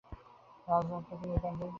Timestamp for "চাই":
1.59-1.69